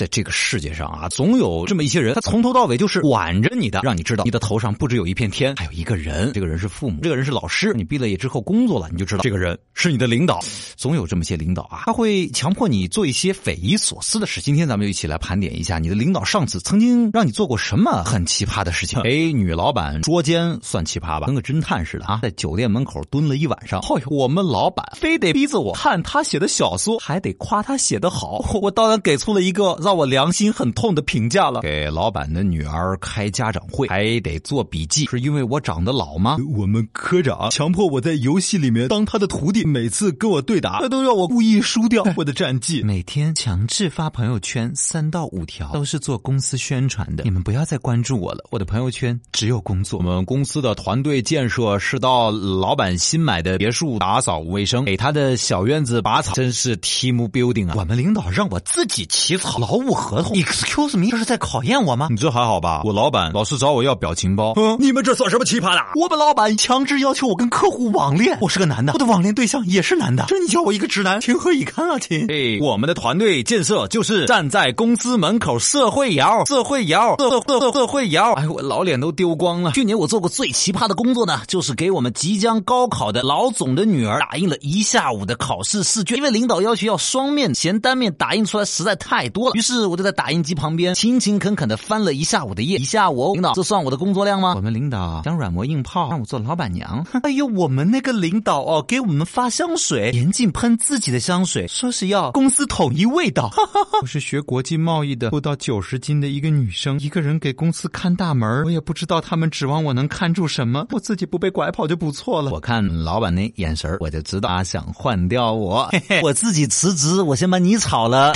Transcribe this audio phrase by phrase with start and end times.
[0.00, 6.32] 在这个世界上啊，总有这么一些人，他从头到尾就是管着你的，让你知道你的头上不只有一片天，还有一个人。
[6.32, 7.74] 这个人是父母，这个人是老师。
[7.74, 10.40] 你毕了业之后工作了，你就知道这个人是你的领导。
[10.74, 14.40] 总有这么些领导啊，他会强迫你做一些匪夷所思的事。
[14.40, 18.98] 今天咱们就一起来盘点一下，你的领导上司曾经让你做过什么很奇葩的事情？
[19.02, 21.26] 哎，女老板捉奸算奇葩吧？
[21.26, 23.80] 跟个侦探似的啊，在酒店门口蹲了一晚上。
[23.80, 28.42] 哎呦，我们老板非得逼着我看他写的小说，还得夸他写的好。
[28.62, 31.60] 我当然给出了一个让我良心很痛的评价了。
[31.60, 36.36] 给老板的女儿开家长会，还得做笔记，是因为我长得老吗？
[36.56, 42.82] 我们科长强迫我在游戏里面当他的徒弟，每次跟我对打，他都要我故意输掉我的战绩。
[42.82, 47.24] 每天强制发朋友圈三到五条，都是做公司宣传的。
[47.24, 49.98] 你们不要再关注我了，我的朋友圈只有工作。
[49.98, 57.74] 我们公司的团队建设是到老板新买的别墅打扫卫生，给他的小院子拔草，真是 team building 啊！
[57.76, 62.08] 我们领导让我自己起草劳务合同，excuse me，这是在考验我吗？
[62.10, 62.82] 你这还好吧？
[62.84, 65.80] 我老板老是找我要表情包，嗯，你们这算什么奇葩的？
[65.94, 72.26] 我们老板强制要求我跟客户网恋，我是个男的，我的网恋对象也是男的，这你叫我一个直男，情何以堪啊，亲？
[72.28, 78.32] 哎，我们的团队建设就是站在公司门口社会摇，社会摇，社社社社会摇。
[78.32, 79.70] 哎，我老脸都丢光了。
[79.70, 93.34] 去年我做过最奇葩的工作呢，就是给我们即将高考的老总的女儿打印了一下午的考试试卷，因为领导要求要双面，嫌单面打印出来实在太多了，于是我就在打印机旁边勤勤恳恳的翻了一下午的页，一下午。
[93.34, 94.54] 领导，这算我的工作量吗？
[94.56, 97.06] 我们领导想软磨硬泡，让我做老板娘。
[97.22, 103.50] 哎呦，我们那个领导哦，给我们发香水，严禁喷自己的香水，说是要公司统一味道。
[104.00, 112.50] 我是学国际贸易的，不到九十斤的一个女生，一个人给公司看大门，我也不知道他们指望我能看住什么，我自己不被拐跑就不错了。
[112.50, 115.86] 我看老板那眼神我就知道他想换掉我。
[116.22, 118.32] 我自己辞职，我先把你炒了。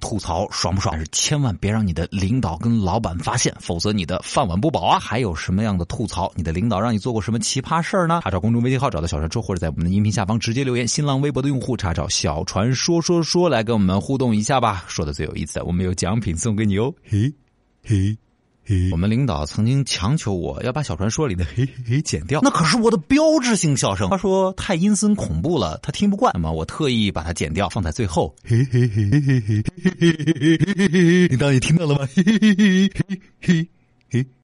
[0.00, 0.94] 吐槽爽爽不爽？
[0.94, 4.98] 但是千万别让你的领导跟老板发现，否则你的饭碗不保啊！
[4.98, 6.30] 还有什么样的吐槽？
[6.34, 8.20] 你的领导让你做过什么奇葩事儿呢？
[8.24, 10.86] 查找公众微信号，找到小传说，或者在我们的音频下方直接留言。
[10.86, 14.84] 新浪微博的用户查找小传说说说来跟我们互动一下吧。
[14.88, 16.92] 说的最有意思，我们有奖品送给你哦。
[17.04, 17.32] 嘿，
[17.84, 18.16] 嘿。
[18.92, 24.10] 我们领导曾经强求我要把小传说里的“嘿嘿嘿”剪掉，那可是我的标志性笑声。
[24.10, 26.32] 他说太阴森恐怖了，他听不惯。
[26.34, 28.34] 那么我特意把它剪掉，放在最后。
[28.44, 32.08] 嘿嘿嘿嘿嘿嘿嘿嘿嘿嘿嘿，你当你听到了吗？
[32.14, 33.68] 嘿嘿嘿嘿嘿嘿
[34.10, 34.26] 嘿。